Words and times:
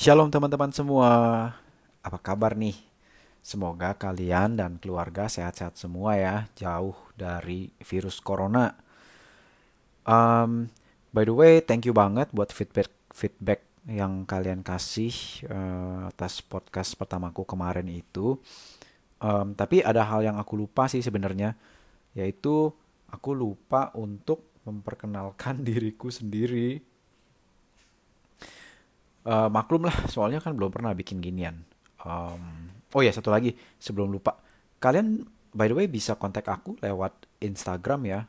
Shalom 0.00 0.32
teman-teman 0.32 0.72
semua. 0.72 1.12
Apa 2.00 2.16
kabar 2.16 2.56
nih? 2.56 2.72
Semoga 3.44 3.92
kalian 3.92 4.56
dan 4.56 4.80
keluarga 4.80 5.28
sehat-sehat 5.28 5.76
semua 5.76 6.16
ya, 6.16 6.48
jauh 6.56 6.96
dari 7.20 7.68
virus 7.84 8.16
corona. 8.16 8.72
Um, 10.08 10.72
by 11.12 11.28
the 11.28 11.36
way, 11.36 11.60
thank 11.60 11.84
you 11.84 11.92
banget 11.92 12.32
buat 12.32 12.48
feedback 12.48 12.88
feedback 13.12 13.60
yang 13.84 14.24
kalian 14.24 14.64
kasih 14.64 15.12
uh, 15.52 16.08
atas 16.08 16.40
podcast 16.40 16.96
pertamaku 16.96 17.44
kemarin 17.44 17.92
itu. 17.92 18.40
Um, 19.20 19.52
tapi 19.52 19.84
ada 19.84 20.00
hal 20.08 20.24
yang 20.24 20.40
aku 20.40 20.56
lupa 20.56 20.88
sih 20.88 21.04
sebenarnya, 21.04 21.60
yaitu 22.16 22.72
aku 23.12 23.36
lupa 23.36 23.92
untuk 23.92 24.48
memperkenalkan 24.64 25.60
diriku 25.68 26.08
sendiri. 26.08 26.88
Uh, 29.20 29.52
maklum 29.52 29.84
lah, 29.84 29.96
soalnya 30.12 30.40
kan 30.40 30.56
belum 30.56 30.72
pernah 30.72 30.96
bikin 30.96 31.20
ginian. 31.20 31.60
Um, 32.00 32.72
oh 32.96 33.02
ya, 33.04 33.12
satu 33.12 33.28
lagi 33.28 33.52
sebelum 33.76 34.08
lupa. 34.08 34.40
Kalian 34.80 35.28
by 35.52 35.68
the 35.68 35.76
way 35.76 35.86
bisa 35.90 36.16
kontak 36.16 36.48
aku 36.48 36.78
lewat 36.80 37.28
Instagram 37.42 38.00
ya. 38.08 38.20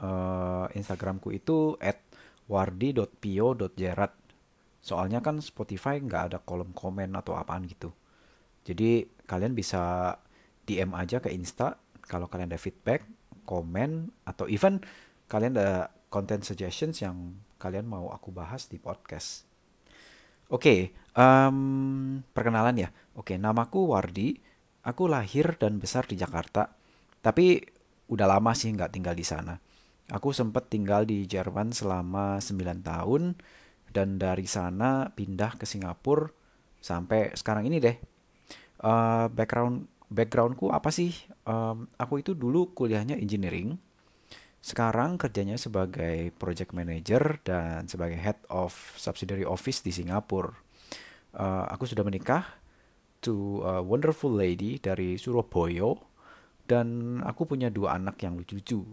Uh, 0.00 0.66
Instagramku 0.72 1.30
itu 1.30 1.76
at 1.78 2.00
wardi.pio.jerat. 2.48 4.12
Soalnya 4.80 5.20
kan 5.20 5.38
Spotify 5.44 6.00
nggak 6.00 6.22
ada 6.32 6.38
kolom 6.40 6.72
komen 6.72 7.12
atau 7.14 7.36
apaan 7.36 7.68
gitu. 7.68 7.92
Jadi 8.64 9.06
kalian 9.28 9.52
bisa 9.52 10.16
DM 10.64 10.96
aja 10.96 11.20
ke 11.20 11.30
Insta 11.30 11.76
kalau 12.10 12.26
kalian 12.26 12.50
ada 12.50 12.58
feedback, 12.58 13.06
komen, 13.46 14.10
atau 14.26 14.50
even 14.50 14.82
kalian 15.30 15.54
ada 15.54 15.94
content 16.10 16.42
suggestions 16.42 16.98
yang 16.98 17.38
kalian 17.62 17.86
mau 17.86 18.10
aku 18.10 18.34
bahas 18.34 18.66
di 18.66 18.82
podcast. 18.82 19.49
Oke, 20.50 20.66
okay, 20.66 20.80
um, 21.14 22.26
perkenalan 22.34 22.74
ya. 22.74 22.90
Oke, 23.14 23.34
okay, 23.34 23.36
namaku 23.38 23.94
Wardi. 23.94 24.34
Aku 24.82 25.06
lahir 25.06 25.54
dan 25.62 25.78
besar 25.78 26.10
di 26.10 26.18
Jakarta, 26.18 26.74
tapi 27.22 27.62
udah 28.10 28.26
lama 28.26 28.50
sih 28.58 28.74
nggak 28.74 28.90
tinggal 28.90 29.14
di 29.14 29.22
sana. 29.22 29.54
Aku 30.10 30.34
sempat 30.34 30.66
tinggal 30.66 31.06
di 31.06 31.22
Jerman 31.22 31.70
selama 31.70 32.42
9 32.42 32.82
tahun, 32.82 33.38
dan 33.94 34.18
dari 34.18 34.50
sana 34.50 35.14
pindah 35.14 35.54
ke 35.54 35.70
Singapura 35.70 36.34
sampai 36.82 37.30
sekarang 37.38 37.70
ini 37.70 37.78
deh. 37.78 37.96
Uh, 38.82 39.30
background 39.30 39.86
backgroundku 40.10 40.74
apa 40.74 40.90
sih? 40.90 41.14
Um, 41.46 41.86
aku 41.94 42.26
itu 42.26 42.34
dulu 42.34 42.74
kuliahnya 42.74 43.14
engineering, 43.14 43.78
sekarang 44.60 45.16
kerjanya 45.16 45.56
sebagai 45.56 46.36
project 46.36 46.76
manager 46.76 47.40
dan 47.40 47.88
sebagai 47.88 48.20
head 48.20 48.36
of 48.52 48.76
subsidiary 49.00 49.48
office 49.48 49.80
di 49.80 49.88
Singapura. 49.88 50.52
Uh, 51.32 51.64
aku 51.72 51.88
sudah 51.88 52.04
menikah 52.04 52.44
to 53.24 53.64
a 53.64 53.80
wonderful 53.80 54.28
lady 54.28 54.76
dari 54.76 55.16
Surabaya 55.16 55.96
dan 56.68 57.18
aku 57.24 57.48
punya 57.48 57.72
dua 57.72 57.96
anak 57.96 58.20
yang 58.20 58.36
lucu-lucu. 58.36 58.84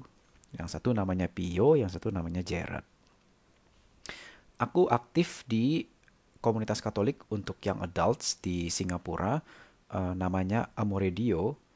Yang 0.55 0.67
satu 0.79 0.95
namanya 0.95 1.27
Pio, 1.27 1.75
yang 1.75 1.91
satu 1.91 2.15
namanya 2.15 2.39
Jared. 2.39 2.87
Aku 4.57 4.87
aktif 4.87 5.43
di 5.45 5.83
komunitas 6.39 6.79
Katolik 6.79 7.27
untuk 7.27 7.59
young 7.59 7.83
adults 7.83 8.39
di 8.39 8.71
Singapura, 8.71 9.43
uh, 9.91 10.15
namanya 10.15 10.71
Amoredio 10.79 11.66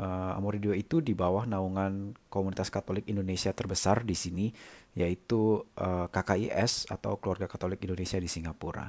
uh, 0.00 0.32
Amoridio 0.40 0.72
itu 0.72 1.04
di 1.04 1.12
bawah 1.12 1.44
naungan 1.44 2.16
komunitas 2.32 2.72
Katolik 2.72 3.04
Indonesia 3.06 3.52
terbesar 3.52 4.02
di 4.02 4.16
sini, 4.16 4.48
yaitu 4.96 5.60
uh, 5.78 5.84
eh, 5.86 6.06
KKIS 6.10 6.88
atau 6.90 7.20
Keluarga 7.20 7.46
Katolik 7.46 7.84
Indonesia 7.84 8.16
di 8.16 8.26
Singapura. 8.26 8.88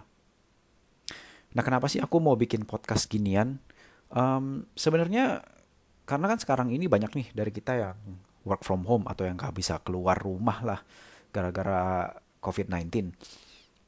Nah, 1.51 1.63
kenapa 1.67 1.91
sih 1.91 1.99
aku 1.99 2.17
mau 2.23 2.39
bikin 2.39 2.63
podcast 2.63 3.11
ginian? 3.11 3.59
Um, 4.07 4.65
Sebenarnya 4.73 5.43
karena 6.07 6.25
kan 6.31 6.39
sekarang 6.39 6.67
ini 6.71 6.87
banyak 6.87 7.11
nih 7.11 7.27
dari 7.35 7.51
kita 7.51 7.75
yang 7.75 7.97
work 8.47 8.63
from 8.63 8.87
home 8.87 9.05
atau 9.05 9.27
yang 9.27 9.37
gak 9.37 9.53
bisa 9.53 9.77
keluar 9.83 10.17
rumah 10.17 10.63
lah 10.63 10.79
gara-gara 11.29 12.09
COVID-19. 12.41 13.13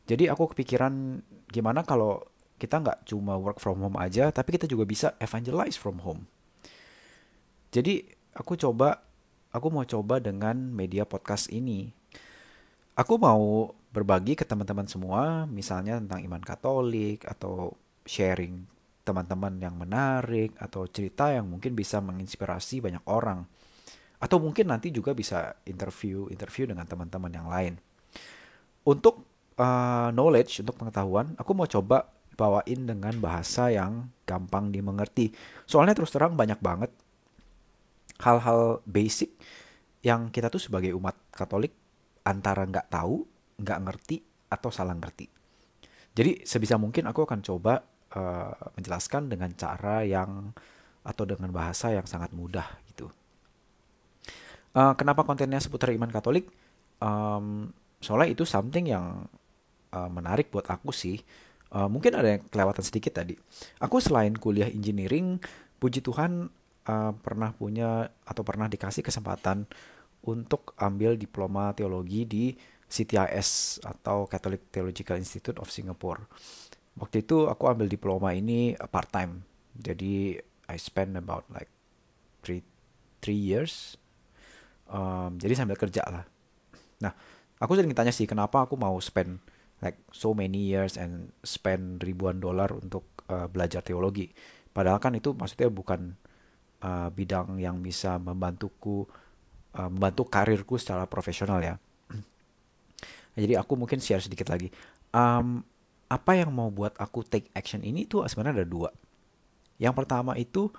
Jadi 0.03 0.27
aku 0.27 0.51
kepikiran 0.51 1.23
gimana 1.47 1.87
kalau 1.87 2.19
kita 2.59 2.79
nggak 2.79 3.07
cuma 3.07 3.35
work 3.35 3.59
from 3.59 3.83
home 3.83 3.99
aja, 3.99 4.31
tapi 4.31 4.55
kita 4.55 4.67
juga 4.69 4.87
bisa 4.87 5.15
evangelize 5.19 5.75
from 5.75 5.99
home. 5.99 6.27
Jadi 7.73 8.05
aku 8.37 8.53
coba, 8.53 9.01
aku 9.49 9.73
mau 9.73 9.81
coba 9.81 10.21
dengan 10.21 10.53
media 10.53 11.09
podcast 11.09 11.49
ini. 11.49 11.89
Aku 12.93 13.17
mau 13.17 13.73
berbagi 13.89 14.37
ke 14.37 14.45
teman-teman 14.45 14.85
semua, 14.85 15.49
misalnya 15.49 15.97
tentang 15.97 16.21
iman 16.21 16.43
Katolik 16.45 17.25
atau 17.25 17.73
sharing 18.05 18.69
teman-teman 19.01 19.57
yang 19.57 19.73
menarik 19.73 20.53
atau 20.61 20.85
cerita 20.85 21.33
yang 21.33 21.49
mungkin 21.49 21.73
bisa 21.73 21.97
menginspirasi 21.97 22.77
banyak 22.77 23.01
orang. 23.09 23.41
Atau 24.21 24.37
mungkin 24.37 24.69
nanti 24.69 24.93
juga 24.93 25.17
bisa 25.17 25.57
interview-interview 25.65 26.69
dengan 26.69 26.85
teman-teman 26.85 27.33
yang 27.33 27.49
lain. 27.49 27.73
Untuk 28.85 29.25
uh, 29.57 30.13
knowledge, 30.13 30.61
untuk 30.61 30.77
pengetahuan, 30.77 31.33
aku 31.41 31.57
mau 31.57 31.65
coba 31.65 32.05
bawain 32.37 32.85
dengan 32.85 33.17
bahasa 33.17 33.73
yang 33.73 34.13
gampang 34.29 34.69
dimengerti. 34.69 35.33
Soalnya 35.65 35.97
terus 35.97 36.13
terang 36.13 36.37
banyak 36.37 36.61
banget 36.61 36.93
hal-hal 38.21 38.83
basic 38.85 39.33
yang 40.03 40.29
kita 40.29 40.51
tuh 40.51 40.59
sebagai 40.59 40.91
umat 40.93 41.15
Katolik 41.31 41.73
antara 42.27 42.67
nggak 42.67 42.91
tahu, 42.91 43.23
nggak 43.57 43.79
ngerti, 43.87 44.17
atau 44.51 44.69
salah 44.69 44.93
ngerti. 44.93 45.25
Jadi 46.13 46.45
sebisa 46.45 46.77
mungkin 46.77 47.09
aku 47.09 47.25
akan 47.25 47.41
coba 47.41 47.81
uh, 48.13 48.53
menjelaskan 48.77 49.33
dengan 49.33 49.49
cara 49.57 50.05
yang 50.05 50.53
atau 51.03 51.23
dengan 51.25 51.49
bahasa 51.49 51.89
yang 51.91 52.05
sangat 52.05 52.31
mudah 52.31 52.63
gitu. 52.93 53.09
Uh, 54.73 54.93
kenapa 54.93 55.25
kontennya 55.25 55.59
seputar 55.59 55.91
iman 55.91 56.09
Katolik? 56.13 56.47
Um, 57.01 57.73
soalnya 57.99 58.29
itu 58.37 58.43
something 58.45 58.87
yang 58.87 59.25
uh, 59.91 60.09
menarik 60.09 60.53
buat 60.53 60.69
aku 60.69 60.93
sih. 60.93 61.19
Uh, 61.73 61.89
mungkin 61.89 62.13
ada 62.13 62.37
yang 62.37 62.41
kelewatan 62.47 62.85
sedikit 62.85 63.17
tadi. 63.17 63.33
Aku 63.81 63.97
selain 63.97 64.37
kuliah 64.37 64.69
engineering, 64.69 65.41
puji 65.81 66.05
Tuhan 66.05 66.53
uh, 66.87 67.11
pernah 67.19 67.51
punya 67.55 68.11
atau 68.23 68.43
pernah 68.45 68.67
dikasih 68.67 69.03
kesempatan 69.03 69.67
untuk 70.23 70.71
ambil 70.79 71.19
diploma 71.19 71.75
teologi 71.75 72.23
di 72.23 72.45
CTIS 72.87 73.81
atau 73.83 74.29
Catholic 74.29 74.69
Theological 74.69 75.17
Institute 75.19 75.57
of 75.59 75.73
Singapore. 75.73 76.29
Waktu 76.95 77.25
itu 77.25 77.49
aku 77.49 77.65
ambil 77.67 77.89
diploma 77.89 78.37
ini 78.37 78.77
part 78.93 79.09
time. 79.09 79.41
Jadi 79.73 80.37
I 80.69 80.77
spend 80.77 81.17
about 81.17 81.49
like 81.49 81.73
three 82.45 82.61
three 83.19 83.39
years. 83.39 83.97
Um, 84.85 85.41
jadi 85.41 85.57
sambil 85.57 85.75
kerja 85.75 86.05
lah. 86.05 86.23
Nah, 87.01 87.11
aku 87.57 87.73
sering 87.73 87.91
tanya 87.97 88.13
sih 88.13 88.29
kenapa 88.29 88.63
aku 88.63 88.77
mau 88.77 88.93
spend 89.01 89.41
like 89.81 89.99
so 90.13 90.31
many 90.31 90.69
years 90.69 90.95
and 90.95 91.33
spend 91.41 91.99
ribuan 92.05 92.37
dolar 92.39 92.69
untuk 92.71 93.03
uh, 93.27 93.49
belajar 93.49 93.81
teologi. 93.81 94.29
Padahal 94.69 95.01
kan 95.01 95.17
itu 95.17 95.33
maksudnya 95.33 95.67
bukan 95.73 96.13
uh, 96.83 97.07
bidang 97.09 97.57
yang 97.57 97.79
bisa 97.79 98.19
membantuku 98.19 99.07
uh, 99.79 99.89
membantu 99.89 100.27
karirku 100.27 100.75
secara 100.75 101.07
profesional 101.07 101.63
ya. 101.63 101.75
Jadi 103.39 103.55
aku 103.55 103.73
mungkin 103.79 104.03
share 104.03 104.21
sedikit 104.21 104.51
lagi. 104.51 104.69
Um, 105.15 105.63
apa 106.11 106.37
yang 106.37 106.53
mau 106.53 106.69
buat 106.69 106.93
aku 106.99 107.25
take 107.25 107.49
action 107.57 107.81
ini 107.81 108.05
tuh 108.05 108.27
sebenarnya 108.27 108.61
ada 108.61 108.67
dua. 108.67 108.89
Yang 109.81 109.93
pertama 110.03 110.37
itu 110.37 110.69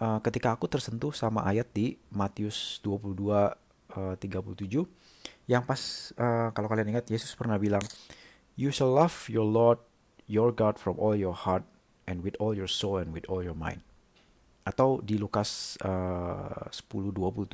uh, 0.00 0.18
ketika 0.24 0.54
aku 0.54 0.70
tersentuh 0.70 1.12
sama 1.12 1.44
ayat 1.44 1.68
di 1.74 1.98
Matius 2.08 2.80
22 2.80 3.58
uh, 3.98 4.14
37 4.16 4.86
yang 5.48 5.64
pas 5.64 5.80
uh, 6.16 6.48
kalau 6.52 6.68
kalian 6.68 6.92
ingat 6.96 7.08
Yesus 7.08 7.32
pernah 7.32 7.56
bilang 7.56 7.82
you 8.54 8.68
shall 8.68 8.92
love 8.92 9.14
your 9.28 9.44
Lord 9.44 9.80
your 10.28 10.52
God 10.52 10.76
from 10.76 11.00
all 11.00 11.16
your 11.16 11.32
heart 11.32 11.64
and 12.04 12.20
with 12.20 12.36
all 12.36 12.52
your 12.52 12.68
soul 12.68 13.00
and 13.00 13.12
with 13.12 13.24
all 13.28 13.40
your 13.40 13.56
mind 13.56 13.87
atau 14.68 15.00
di 15.00 15.16
Lukas 15.16 15.80
uh, 15.80 16.68
10:27 16.68 17.48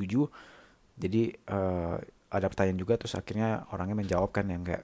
jadi 0.99 1.23
uh, 1.51 1.99
ada 2.35 2.47
pertanyaan 2.51 2.79
juga 2.83 2.99
terus 2.99 3.15
akhirnya 3.15 3.63
orangnya 3.71 3.95
menjawab 3.95 4.35
kan 4.35 4.51
yang 4.51 4.67
kayak 4.67 4.83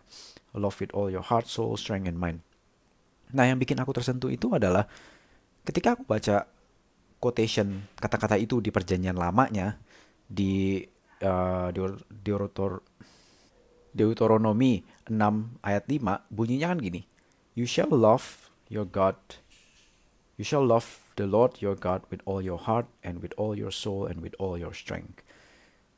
love 0.55 0.79
with 0.79 0.95
all 0.95 1.11
your 1.11 1.23
heart, 1.23 1.47
soul, 1.51 1.75
strength 1.75 2.07
and 2.07 2.19
mind. 2.19 2.43
Nah, 3.31 3.47
yang 3.47 3.59
bikin 3.59 3.79
aku 3.79 3.95
tersentuh 3.95 4.31
itu 4.31 4.51
adalah 4.51 4.87
ketika 5.63 5.95
aku 5.95 6.03
baca 6.07 6.47
quotation 7.23 7.87
kata-kata 7.99 8.39
itu 8.41 8.59
di 8.59 8.75
perjanjian 8.75 9.15
lamanya 9.15 9.79
di 10.27 10.83
uh, 11.23 11.69
Deuteronomi 13.91 14.83
6 15.07 15.67
ayat 15.67 15.85
5 15.87 16.31
bunyinya 16.31 16.75
kan 16.75 16.79
gini. 16.79 17.03
You 17.55 17.67
shall 17.67 17.91
love 17.91 18.51
your 18.71 18.87
God. 18.87 19.19
You 20.39 20.47
shall 20.47 20.65
love 20.65 21.00
the 21.17 21.27
Lord 21.27 21.59
your 21.59 21.75
God 21.75 22.07
with 22.13 22.21
all 22.29 22.45
your 22.45 22.59
heart 22.61 22.87
and 23.03 23.25
with 23.25 23.35
all 23.41 23.57
your 23.57 23.73
soul 23.73 24.07
and 24.07 24.23
with 24.23 24.37
all 24.39 24.59
your 24.61 24.75
strength. 24.75 25.25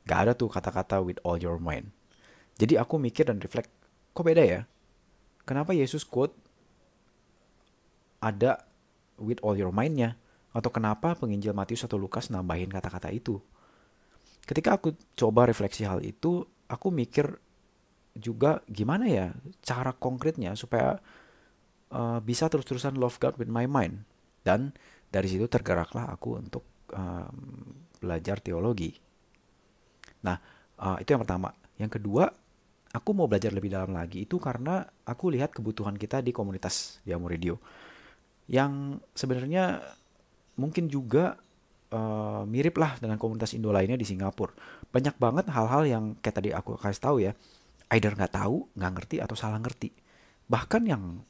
Gak 0.08 0.28
ada 0.28 0.32
tuh 0.32 0.50
kata-kata 0.50 1.02
with 1.04 1.20
all 1.26 1.38
your 1.38 1.60
mind. 1.60 1.92
Jadi 2.56 2.76
aku 2.76 3.00
mikir 3.00 3.28
dan 3.28 3.40
reflect, 3.40 3.72
kok 4.12 4.24
beda 4.24 4.42
ya? 4.44 4.60
Kenapa 5.42 5.74
Yesus 5.74 6.06
quote 6.06 6.34
ada 8.22 8.62
with 9.18 9.42
all 9.42 9.58
your 9.58 9.74
mindnya 9.74 10.14
atau 10.52 10.68
kenapa 10.68 11.16
penginjil 11.16 11.56
Matius 11.56 11.88
atau 11.88 11.96
Lukas 11.98 12.28
nambahin 12.28 12.70
kata-kata 12.70 13.08
itu 13.10 13.40
ketika 14.46 14.76
aku 14.78 14.94
coba 15.14 15.46
refleksi 15.46 15.86
hal 15.86 16.02
itu 16.02 16.46
aku 16.66 16.90
mikir 16.90 17.38
juga 18.12 18.60
gimana 18.68 19.08
ya 19.08 19.26
cara 19.64 19.96
konkretnya 19.96 20.52
supaya 20.58 21.00
uh, 21.94 22.20
bisa 22.20 22.50
terus-terusan 22.52 22.98
love 23.00 23.16
God 23.16 23.40
with 23.40 23.48
my 23.48 23.64
mind 23.64 24.04
dan 24.44 24.76
dari 25.12 25.28
situ 25.28 25.44
tergeraklah 25.44 26.08
aku 26.08 26.40
untuk 26.40 26.64
um, 26.96 27.36
belajar 28.00 28.40
teologi. 28.40 28.96
Nah 30.24 30.40
uh, 30.80 30.96
itu 30.96 31.12
yang 31.12 31.22
pertama. 31.22 31.52
Yang 31.76 32.00
kedua 32.00 32.32
aku 32.92 33.10
mau 33.12 33.28
belajar 33.28 33.52
lebih 33.52 33.72
dalam 33.72 33.92
lagi 33.92 34.24
itu 34.24 34.40
karena 34.40 34.84
aku 35.04 35.32
lihat 35.32 35.52
kebutuhan 35.52 35.96
kita 36.00 36.24
di 36.24 36.32
komunitas 36.32 37.00
di 37.04 37.12
Amo 37.12 37.28
Radio 37.28 37.56
yang 38.50 39.00
sebenarnya 39.16 39.80
mungkin 40.60 40.88
juga 40.90 41.40
uh, 41.92 42.42
mirip 42.44 42.76
lah 42.76 42.98
dengan 43.00 43.16
komunitas 43.16 43.54
Indo 43.56 43.70
lainnya 43.70 43.96
di 43.96 44.04
Singapura. 44.04 44.52
Banyak 44.92 45.16
banget 45.16 45.46
hal-hal 45.48 45.82
yang 45.88 46.04
kayak 46.20 46.36
tadi 46.36 46.50
aku 46.52 46.76
kasih 46.76 47.02
tahu 47.02 47.16
ya, 47.24 47.32
either 47.92 48.12
nggak 48.12 48.34
tahu, 48.34 48.68
nggak 48.76 48.92
ngerti 48.98 49.16
atau 49.24 49.36
salah 49.38 49.56
ngerti. 49.56 49.92
Bahkan 50.48 50.82
yang 50.84 51.24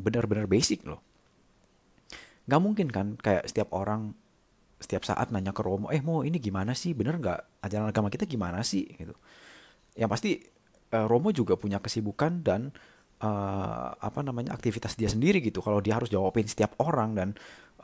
benar-benar 0.00 0.48
basic 0.48 0.86
loh. 0.88 1.04
Nggak 2.52 2.60
mungkin 2.60 2.92
kan 2.92 3.06
kayak 3.16 3.48
setiap 3.48 3.72
orang 3.72 4.12
setiap 4.76 5.08
saat 5.08 5.32
nanya 5.32 5.56
ke 5.56 5.64
Romo, 5.64 5.88
eh 5.88 6.04
mau 6.04 6.20
ini 6.20 6.36
gimana 6.36 6.76
sih, 6.76 6.92
bener 6.92 7.16
nggak 7.16 7.64
ajaran 7.64 7.88
agama 7.88 8.12
kita 8.12 8.28
gimana 8.28 8.60
sih 8.60 8.84
gitu. 8.92 9.16
Yang 9.96 10.10
pasti 10.12 10.30
uh, 10.92 11.08
Romo 11.08 11.32
juga 11.32 11.56
punya 11.56 11.80
kesibukan 11.80 12.44
dan 12.44 12.68
uh, 13.24 13.88
apa 13.96 14.20
namanya 14.20 14.52
aktivitas 14.52 15.00
dia 15.00 15.08
sendiri 15.08 15.40
gitu. 15.40 15.64
Kalau 15.64 15.80
dia 15.80 15.96
harus 15.96 16.12
jawabin 16.12 16.44
setiap 16.44 16.76
orang 16.84 17.16
dan 17.16 17.28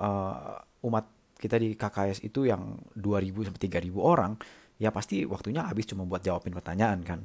uh, 0.04 0.60
umat 0.84 1.08
kita 1.40 1.56
di 1.56 1.72
KKS 1.72 2.20
itu 2.28 2.44
yang 2.44 2.76
2000 2.92 3.48
sampai 3.48 3.88
3000 3.88 3.88
orang, 3.96 4.36
ya 4.76 4.92
pasti 4.92 5.24
waktunya 5.24 5.64
habis 5.64 5.88
cuma 5.88 6.04
buat 6.04 6.20
jawabin 6.20 6.52
pertanyaan 6.52 7.00
kan. 7.08 7.24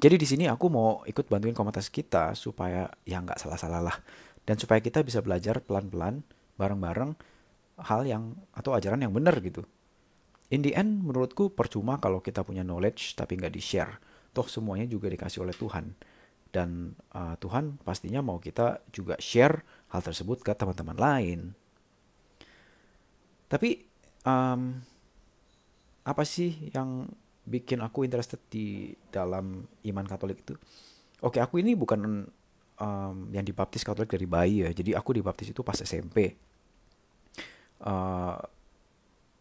Jadi 0.00 0.16
di 0.16 0.26
sini 0.26 0.44
aku 0.48 0.66
mau 0.72 1.04
ikut 1.04 1.28
bantuin 1.28 1.52
komunitas 1.52 1.92
kita 1.92 2.32
supaya 2.32 2.88
ya 3.04 3.20
nggak 3.20 3.36
salah-salah 3.36 3.84
lah 3.84 3.96
dan 4.44 4.56
supaya 4.56 4.80
kita 4.80 5.04
bisa 5.04 5.20
belajar 5.20 5.60
pelan-pelan 5.62 6.24
bareng-bareng 6.56 7.16
hal 7.80 8.04
yang 8.04 8.36
atau 8.52 8.76
ajaran 8.76 9.00
yang 9.00 9.12
benar 9.12 9.40
gitu. 9.40 9.64
In 10.50 10.66
the 10.66 10.74
end 10.74 11.06
menurutku 11.06 11.54
percuma 11.54 12.02
kalau 12.02 12.18
kita 12.18 12.42
punya 12.42 12.66
knowledge 12.66 13.14
tapi 13.14 13.38
nggak 13.38 13.54
di-share. 13.54 14.02
Toh 14.34 14.46
semuanya 14.46 14.86
juga 14.90 15.06
dikasih 15.06 15.46
oleh 15.46 15.54
Tuhan. 15.54 15.94
Dan 16.50 16.98
uh, 17.14 17.38
Tuhan 17.38 17.78
pastinya 17.86 18.18
mau 18.18 18.42
kita 18.42 18.82
juga 18.90 19.14
share 19.22 19.62
hal 19.94 20.02
tersebut 20.02 20.42
ke 20.42 20.50
teman-teman 20.58 20.98
lain. 20.98 21.40
Tapi 23.46 23.86
um, 24.26 24.82
apa 26.02 26.22
sih 26.26 26.70
yang 26.74 27.06
bikin 27.46 27.78
aku 27.82 28.02
interested 28.02 28.42
di 28.50 28.94
dalam 29.14 29.62
iman 29.86 30.06
Katolik 30.06 30.42
itu? 30.42 30.54
Oke, 31.22 31.38
aku 31.38 31.62
ini 31.62 31.78
bukan 31.78 32.26
um, 32.80 33.28
yang 33.30 33.44
dibaptis 33.44 33.84
Katolik 33.84 34.10
dari 34.10 34.26
bayi 34.26 34.64
ya. 34.64 34.70
Jadi 34.72 34.96
aku 34.96 35.12
dibaptis 35.14 35.52
itu 35.52 35.60
pas 35.60 35.76
SMP. 35.76 36.34
Uh, 37.80 38.36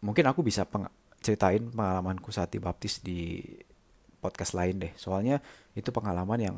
mungkin 0.04 0.28
aku 0.28 0.44
bisa 0.44 0.68
peng 0.68 0.88
ceritain 1.20 1.68
pengalamanku 1.72 2.32
saat 2.32 2.52
dibaptis 2.52 3.00
di 3.00 3.42
podcast 4.20 4.54
lain 4.56 4.84
deh. 4.84 4.94
Soalnya 5.00 5.40
itu 5.74 5.90
pengalaman 5.90 6.40
yang 6.40 6.58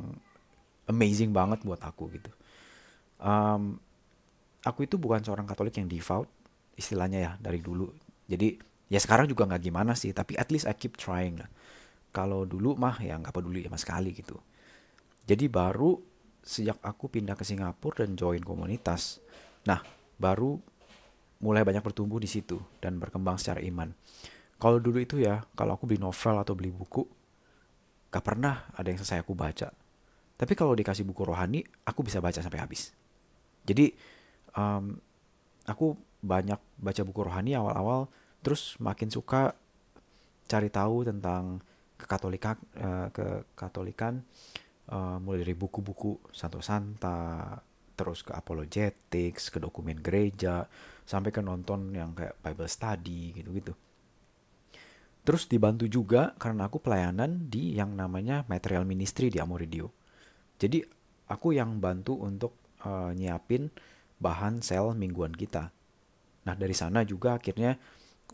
amazing 0.89 1.29
banget 1.31 1.61
buat 1.61 1.81
aku 1.81 2.09
gitu. 2.17 2.31
Um, 3.21 3.77
aku 4.65 4.89
itu 4.89 4.97
bukan 4.97 5.21
seorang 5.21 5.45
Katolik 5.45 5.77
yang 5.77 5.89
devout 5.89 6.29
istilahnya 6.77 7.19
ya 7.21 7.31
dari 7.37 7.61
dulu. 7.61 7.89
Jadi 8.25 8.57
ya 8.89 8.97
sekarang 8.97 9.29
juga 9.29 9.45
nggak 9.45 9.61
gimana 9.61 9.93
sih, 9.93 10.13
tapi 10.13 10.37
at 10.37 10.49
least 10.49 10.65
I 10.65 10.73
keep 10.73 10.97
trying 10.97 11.41
lah. 11.41 11.49
Kalau 12.11 12.43
dulu 12.43 12.75
mah 12.75 12.99
ya 12.99 13.15
nggak 13.17 13.31
peduli 13.31 13.63
sama 13.65 13.79
sekali 13.79 14.11
gitu. 14.11 14.35
Jadi 15.25 15.47
baru 15.47 16.10
sejak 16.41 16.77
aku 16.81 17.07
pindah 17.07 17.37
ke 17.37 17.45
Singapura 17.45 18.03
dan 18.05 18.17
join 18.17 18.41
komunitas, 18.41 19.21
nah 19.65 19.81
baru 20.17 20.57
mulai 21.41 21.65
banyak 21.65 21.81
bertumbuh 21.81 22.21
di 22.21 22.29
situ 22.29 22.61
dan 22.81 23.01
berkembang 23.01 23.37
secara 23.37 23.61
iman. 23.65 23.89
Kalau 24.61 24.77
dulu 24.77 25.01
itu 25.01 25.17
ya, 25.17 25.41
kalau 25.57 25.73
aku 25.73 25.89
beli 25.89 25.97
novel 25.97 26.37
atau 26.37 26.53
beli 26.53 26.69
buku, 26.69 27.01
gak 28.13 28.21
pernah 28.21 28.69
ada 28.77 28.85
yang 28.93 29.01
selesai 29.01 29.25
aku 29.25 29.33
baca. 29.33 29.73
Tapi 30.37 30.53
kalau 30.53 30.77
dikasih 30.77 31.01
buku 31.01 31.25
rohani, 31.25 31.65
aku 31.81 32.05
bisa 32.05 32.21
baca 32.21 32.37
sampai 32.37 32.61
habis. 32.61 32.93
Jadi 33.65 33.89
um, 34.53 34.97
aku 35.65 35.97
banyak 36.21 36.57
baca 36.77 37.01
buku 37.01 37.21
rohani 37.25 37.57
awal-awal 37.57 38.05
terus 38.41 38.77
makin 38.77 39.09
suka 39.09 39.57
cari 40.45 40.69
tahu 40.69 41.05
tentang 41.05 41.61
kekatolikan 41.97 42.57
uh, 42.81 43.07
kekatolikan 43.13 44.21
uh, 44.91 45.17
mulai 45.23 45.47
dari 45.47 45.55
buku-buku 45.55 46.31
Santo 46.35 46.59
Santa 46.59 47.57
terus 47.95 48.25
ke 48.25 48.33
apologetics 48.33 49.49
ke 49.53 49.57
dokumen 49.61 49.99
gereja 49.99 50.65
sampai 51.05 51.29
ke 51.29 51.41
nonton 51.43 51.91
yang 51.95 52.15
kayak 52.17 52.39
Bible 52.39 52.69
study 52.69 53.35
gitu-gitu. 53.35 53.73
Terus 55.21 55.45
dibantu 55.45 55.85
juga 55.85 56.33
karena 56.41 56.65
aku 56.65 56.81
pelayanan 56.81 57.45
di 57.45 57.77
yang 57.77 57.93
namanya 57.93 58.41
material 58.49 58.89
ministry 58.89 59.29
di 59.29 59.37
Amoridio. 59.37 59.93
Jadi 60.57 60.81
aku 61.29 61.53
yang 61.53 61.77
bantu 61.77 62.17
untuk 62.17 62.57
uh, 62.81 63.13
nyiapin 63.13 63.69
bahan 64.17 64.65
sel 64.65 64.97
mingguan 64.97 65.33
kita. 65.33 65.69
Nah 66.41 66.55
dari 66.57 66.73
sana 66.73 67.05
juga 67.05 67.37
akhirnya 67.37 67.77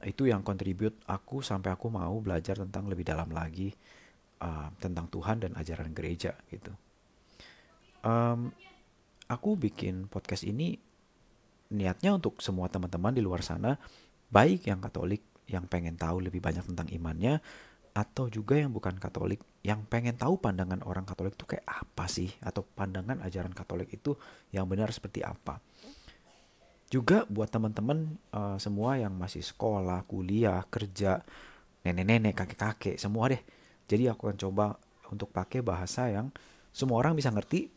itu 0.06 0.30
yang 0.30 0.46
kontribut 0.46 0.96
aku 1.10 1.44
sampai 1.44 1.74
aku 1.76 1.92
mau 1.92 2.16
belajar 2.24 2.56
tentang 2.62 2.88
lebih 2.88 3.04
dalam 3.04 3.34
lagi 3.34 3.74
uh, 4.42 4.70
tentang 4.82 5.08
Tuhan 5.10 5.44
dan 5.44 5.52
ajaran 5.58 5.92
gereja 5.94 6.36
gitu. 6.52 6.72
Um, 8.06 8.54
aku 9.28 9.60
bikin 9.60 10.08
podcast 10.08 10.48
ini 10.48 10.80
niatnya 11.74 12.16
untuk 12.16 12.40
semua 12.40 12.72
teman-teman 12.72 13.12
di 13.12 13.20
luar 13.20 13.44
sana, 13.44 13.76
baik 14.32 14.68
yang 14.70 14.80
Katolik 14.80 15.24
yang 15.48 15.68
pengen 15.68 15.96
tahu 15.96 16.24
lebih 16.24 16.40
banyak 16.44 16.64
tentang 16.64 16.88
imannya, 16.92 17.40
atau 17.92 18.32
juga 18.32 18.60
yang 18.60 18.72
bukan 18.72 18.96
Katolik 19.00 19.44
yang 19.64 19.84
pengen 19.84 20.16
tahu 20.16 20.40
pandangan 20.40 20.80
orang 20.88 21.04
Katolik 21.04 21.36
itu 21.36 21.44
kayak 21.44 21.68
apa 21.68 22.06
sih, 22.08 22.32
atau 22.40 22.64
pandangan 22.64 23.20
ajaran 23.24 23.52
Katolik 23.52 23.92
itu 23.92 24.16
yang 24.56 24.68
benar 24.68 24.92
seperti 24.96 25.24
apa 25.24 25.60
juga 26.88 27.28
buat 27.28 27.52
teman-teman 27.52 28.16
uh, 28.32 28.56
semua 28.56 28.96
yang 28.96 29.12
masih 29.12 29.44
sekolah, 29.44 30.08
kuliah, 30.08 30.64
kerja, 30.72 31.20
nenek-nenek, 31.84 32.36
kakek-kakek, 32.36 32.96
semua 32.96 33.28
deh. 33.32 33.44
Jadi 33.88 34.12
aku 34.12 34.28
akan 34.28 34.40
coba 34.40 34.66
untuk 35.10 35.32
pakai 35.32 35.64
bahasa 35.64 36.12
yang 36.12 36.28
semua 36.76 37.00
orang 37.00 37.16
bisa 37.16 37.32
ngerti 37.32 37.72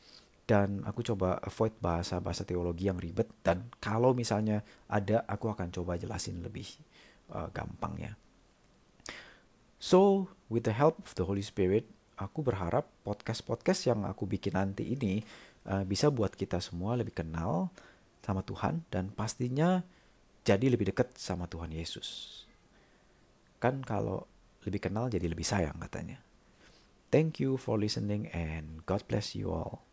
dan 0.51 0.83
aku 0.83 1.07
coba 1.07 1.39
avoid 1.47 1.71
bahasa-bahasa 1.79 2.43
teologi 2.43 2.91
yang 2.91 2.99
ribet 2.99 3.31
dan 3.47 3.71
kalau 3.79 4.11
misalnya 4.11 4.67
ada 4.91 5.23
aku 5.31 5.47
akan 5.47 5.71
coba 5.71 5.95
jelasin 5.95 6.43
lebih 6.43 6.67
uh, 7.31 7.47
gampangnya. 7.55 8.19
So, 9.81 10.29
with 10.51 10.67
the 10.67 10.75
help 10.75 11.01
of 11.01 11.15
the 11.15 11.25
Holy 11.25 11.41
Spirit, 11.41 11.89
aku 12.21 12.45
berharap 12.45 12.91
podcast-podcast 13.07 13.89
yang 13.89 14.05
aku 14.05 14.29
bikin 14.29 14.59
nanti 14.59 14.93
ini 14.93 15.25
uh, 15.71 15.87
bisa 15.87 16.13
buat 16.13 16.35
kita 16.35 16.61
semua 16.61 16.99
lebih 16.99 17.17
kenal 17.17 17.73
sama 18.21 18.45
Tuhan 18.45 18.85
dan 18.93 19.09
pastinya 19.09 19.81
jadi 20.45 20.69
lebih 20.69 20.93
dekat 20.93 21.17
sama 21.17 21.49
Tuhan 21.49 21.73
Yesus. 21.73 22.43
Kan 23.63 23.81
kalau 23.87 24.29
lebih 24.65 24.81
kenal 24.91 25.09
jadi 25.09 25.27
lebih 25.29 25.47
sayang 25.47 25.77
katanya. 25.81 26.21
Thank 27.11 27.43
you 27.43 27.59
for 27.59 27.75
listening 27.75 28.31
and 28.31 28.87
God 28.87 29.03
bless 29.11 29.35
you 29.35 29.51
all. 29.51 29.90